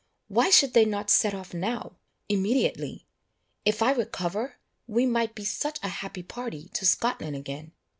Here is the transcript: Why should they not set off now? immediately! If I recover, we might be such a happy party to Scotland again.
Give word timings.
Why 0.29 0.49
should 0.49 0.73
they 0.73 0.83
not 0.85 1.11
set 1.11 1.35
off 1.35 1.53
now? 1.53 1.97
immediately! 2.27 3.05
If 3.65 3.83
I 3.83 3.91
recover, 3.91 4.55
we 4.87 5.05
might 5.05 5.35
be 5.35 5.45
such 5.45 5.77
a 5.83 5.89
happy 5.89 6.23
party 6.23 6.69
to 6.73 6.87
Scotland 6.87 7.35
again. 7.35 7.71